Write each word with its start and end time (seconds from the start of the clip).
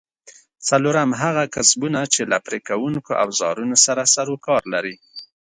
څلورم: 0.67 1.09
هغه 1.21 1.43
کسبونه 1.55 1.99
چې 2.13 2.21
له 2.31 2.37
پرې 2.45 2.59
کوونکو 2.69 3.11
اوزارونو 3.23 3.75
سره 3.85 4.01
سرو 4.13 4.35
کار 4.47 4.61
لري؟ 4.73 4.95